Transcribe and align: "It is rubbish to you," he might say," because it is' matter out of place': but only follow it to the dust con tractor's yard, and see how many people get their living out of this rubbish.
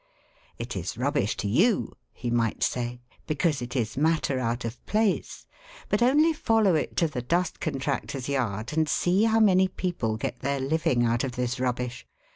"It 0.57 0.75
is 0.75 0.97
rubbish 0.97 1.37
to 1.37 1.47
you," 1.47 1.93
he 2.11 2.31
might 2.31 2.63
say," 2.63 3.01
because 3.27 3.61
it 3.61 3.75
is' 3.75 3.95
matter 4.09 4.39
out 4.39 4.65
of 4.65 4.83
place': 4.87 5.45
but 5.89 6.01
only 6.01 6.33
follow 6.33 6.73
it 6.73 6.97
to 6.97 7.07
the 7.07 7.21
dust 7.21 7.59
con 7.59 7.77
tractor's 7.77 8.27
yard, 8.27 8.73
and 8.73 8.89
see 8.89 9.25
how 9.25 9.39
many 9.39 9.67
people 9.67 10.17
get 10.17 10.39
their 10.39 10.59
living 10.59 11.05
out 11.05 11.23
of 11.23 11.33
this 11.33 11.59
rubbish. 11.59 12.07